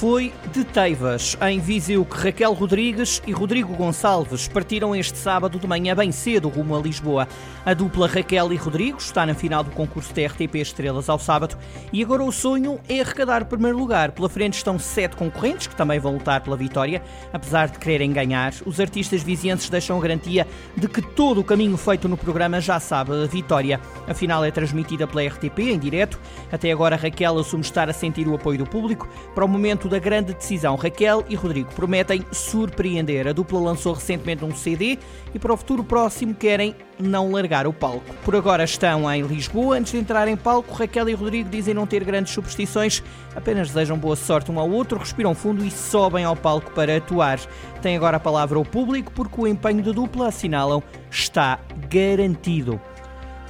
[0.00, 5.66] Foi de Teivas, em Viseu, que Raquel Rodrigues e Rodrigo Gonçalves partiram este sábado de
[5.66, 7.28] manhã bem cedo rumo a Lisboa.
[7.66, 11.58] A dupla Raquel e Rodrigo está na final do concurso TRTP Estrelas ao sábado
[11.92, 14.12] e agora o sonho é arrecadar primeiro lugar.
[14.12, 17.02] Pela frente estão sete concorrentes que também vão lutar pela vitória.
[17.30, 21.76] Apesar de quererem ganhar, os artistas vizienses deixam a garantia de que todo o caminho
[21.76, 23.78] feito no programa já sabe a vitória.
[24.08, 26.18] A final é transmitida pela RTP em direto.
[26.50, 29.06] Até agora Raquel assume estar a sentir o apoio do público.
[29.34, 33.26] Para o momento da grande decisão, Raquel e Rodrigo prometem surpreender.
[33.26, 34.96] A dupla lançou recentemente um CD
[35.34, 38.14] e para o futuro próximo querem não largar o palco.
[38.24, 39.76] Por agora estão em Lisboa.
[39.76, 43.02] Antes de entrar em palco, Raquel e Rodrigo dizem não ter grandes superstições,
[43.34, 47.40] apenas desejam boa sorte um ao outro, respiram fundo e sobem ao palco para atuar.
[47.82, 52.80] Tem agora a palavra ao público porque o empenho da dupla, assinalam, está garantido.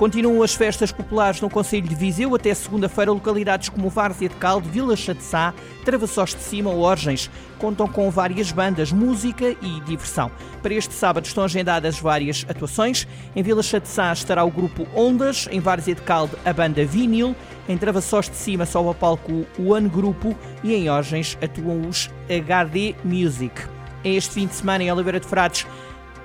[0.00, 3.12] Continuam as festas populares no Conselho de Viseu até segunda-feira.
[3.12, 5.52] Localidades como Várzea de Calde, Vila Chatzá,
[5.84, 10.30] Travassos de Cima ou Orgens contam com várias bandas, música e diversão.
[10.62, 13.06] Para este sábado estão agendadas várias atuações.
[13.36, 17.36] Em Vila Chatzá estará o grupo Ondas, em Várzea de Calde a banda Vinil,
[17.68, 22.08] em Travassos de Cima sobe ao palco o One Grupo e em Orgens atuam os
[22.24, 23.52] HD Music.
[24.02, 25.66] Este fim de semana em Oliveira de Frades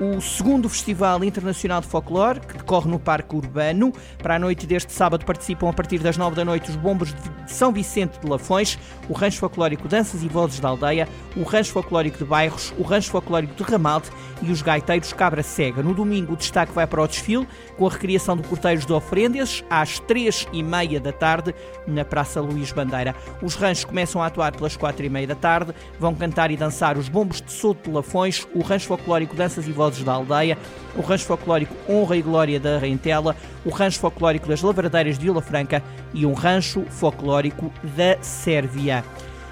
[0.00, 3.92] o segundo Festival Internacional de Folclore, que decorre no Parque Urbano.
[4.18, 7.52] Para a noite deste sábado participam a partir das 9 da noite os bombos de
[7.52, 12.18] São Vicente de Lafões, o Rancho Folclórico Danças e Vozes da Aldeia, o Rancho Folclórico
[12.18, 14.10] de Bairros, o Rancho Folclórico de Ramalde
[14.42, 15.82] e os gaiteiros Cabra Cega.
[15.82, 19.62] No domingo o destaque vai para o desfile, com a recriação do Corteiros de Ofrendas,
[19.70, 21.54] às 3 e meia da tarde,
[21.86, 23.14] na Praça Luís Bandeira.
[23.40, 26.96] Os ranchos começam a atuar pelas 4 e meia da tarde, vão cantar e dançar
[26.96, 30.56] os bombos de Soto de Lafões, o Rancho Folclórico Danças e Vozes Vozes da Aldeia,
[30.94, 35.42] o Rancho Folclórico Honra e Glória da Rentela, o Rancho Folclórico das Lavradeiras de Vila
[35.42, 35.82] Franca
[36.14, 39.04] e um Rancho Folclórico da Sérvia.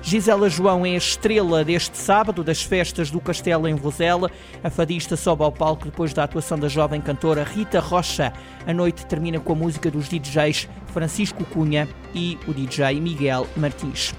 [0.00, 4.30] Gisela João é a estrela deste sábado das festas do Castelo em Vozela.
[4.62, 8.32] A fadista sobe ao palco depois da atuação da jovem cantora Rita Rocha.
[8.66, 14.14] A noite termina com a música dos DJs Francisco Cunha e o DJ Miguel Martins.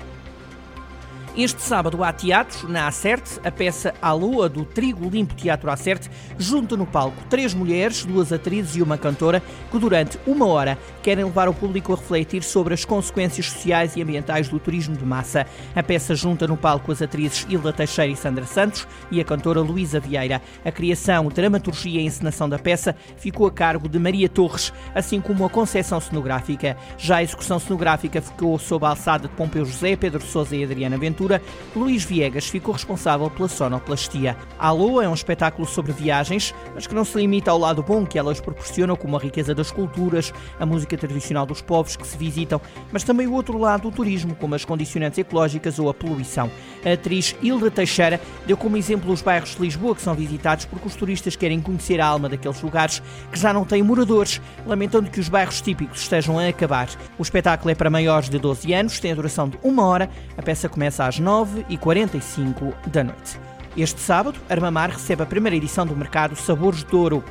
[1.37, 3.41] Este sábado há teatro na Acerte.
[3.43, 6.09] A peça A Lua, do Trigo Limpo Teatro Acerte,
[6.39, 11.25] junta no palco três mulheres, duas atrizes e uma cantora, que durante uma hora querem
[11.25, 15.45] levar o público a refletir sobre as consequências sociais e ambientais do turismo de massa.
[15.75, 19.59] A peça junta no palco as atrizes Hilda Teixeira e Sandra Santos e a cantora
[19.59, 20.41] Luísa Vieira.
[20.63, 25.43] A criação, dramaturgia e encenação da peça ficou a cargo de Maria Torres, assim como
[25.43, 26.77] a concepção cenográfica.
[26.97, 30.97] Já a execução cenográfica ficou sob a alçada de Pompeu José, Pedro Sousa e Adriana
[30.97, 31.41] Ventura altura,
[31.75, 34.37] Luís Viegas ficou responsável pela sonoplastia.
[34.57, 38.05] A Lua é um espetáculo sobre viagens, mas que não se limita ao lado bom
[38.05, 42.17] que elas proporcionam, como a riqueza das culturas, a música tradicional dos povos que se
[42.17, 46.49] visitam, mas também o outro lado, o turismo, como as condicionantes ecológicas ou a poluição.
[46.85, 50.87] A atriz Hilda Teixeira deu como exemplo os bairros de Lisboa que são visitados porque
[50.87, 55.19] os turistas querem conhecer a alma daqueles lugares que já não têm moradores, lamentando que
[55.19, 56.87] os bairros típicos estejam a acabar.
[57.17, 60.41] O espetáculo é para maiores de 12 anos, tem a duração de uma hora, a
[60.41, 63.39] peça começa às às 9h45 da noite.
[63.77, 67.23] Este sábado, Armamar recebe a primeira edição do mercado Sabores de Ouro.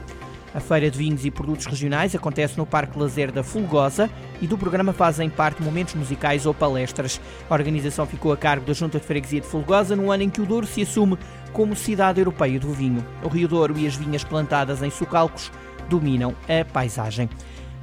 [0.54, 4.08] A feira de vinhos e produtos regionais acontece no Parque Lazer da Fulgosa
[4.40, 7.20] e do programa fazem parte momentos musicais ou palestras.
[7.50, 10.40] A organização ficou a cargo da Junta de Freguesia de Fulgosa no ano em que
[10.40, 11.18] o Douro se assume
[11.52, 13.04] como cidade europeia do vinho.
[13.22, 15.50] O Rio Douro e as vinhas plantadas em Sucalcos
[15.88, 17.28] dominam a paisagem.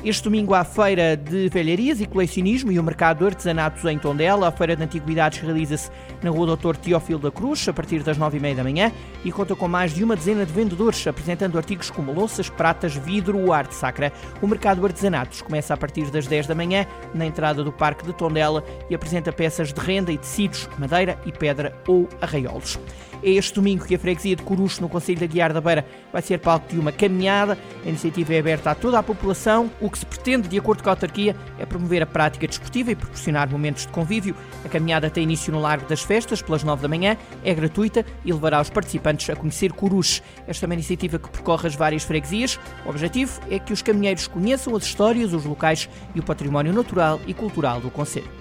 [0.03, 3.99] Este domingo há a Feira de Velharias e Colecionismo e o Mercado de Artesanatos em
[3.99, 4.47] Tondela.
[4.47, 5.91] A Feira de Antiguidades realiza-se
[6.23, 8.91] na Rua Doutor Teófilo da Cruz, a partir das nove e meia da manhã,
[9.23, 13.37] e conta com mais de uma dezena de vendedores, apresentando artigos como louças, pratas, vidro
[13.37, 14.11] ou arte sacra.
[14.41, 18.03] O Mercado de Artesanatos começa a partir das 10 da manhã, na entrada do Parque
[18.03, 22.79] de Tondela, e apresenta peças de renda e tecidos, madeira e pedra ou arraiolos.
[23.23, 26.21] É este domingo que a freguesia de Corucho, no Conselho da Guiar da Beira, vai
[26.21, 27.57] ser palco de uma caminhada.
[27.85, 29.69] A iniciativa é aberta a toda a população.
[29.79, 32.95] O que se pretende, de acordo com a autarquia, é promover a prática desportiva e
[32.95, 34.35] proporcionar momentos de convívio.
[34.65, 38.33] A caminhada tem início no Largo das Festas, pelas 9 da manhã, é gratuita e
[38.33, 40.21] levará os participantes a conhecer Coruche.
[40.47, 42.59] Esta é uma iniciativa que percorre as várias freguesias.
[42.85, 47.19] O objetivo é que os caminheiros conheçam as histórias, os locais e o património natural
[47.27, 48.40] e cultural do Conselho.